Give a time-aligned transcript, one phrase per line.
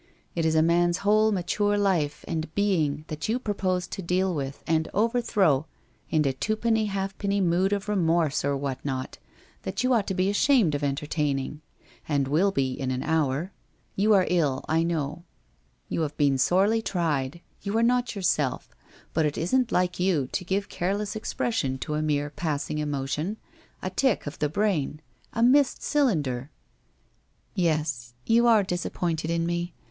[0.33, 4.63] It is a man's whole mature life and being that you propose to deal with
[4.65, 5.67] and overthrow
[6.09, 9.19] in a twopenny halfpenny mood of remorse or what not,
[9.61, 11.61] that you ought WHITE ROSE OF WEARY LEAF 301 to be ashamed of entertaining—
[12.09, 13.51] and will be in an hour.
[13.95, 15.23] You are ill, I know,
[15.87, 18.73] you have been sorely tried, you are not yourself,
[19.13, 23.37] for it isn't like you to give careless expression to a mere passing emotion,
[23.83, 24.99] a tic of the brain,
[25.33, 26.49] a missed cylinder!...''
[27.53, 29.75] Yes, you are disappointed in me.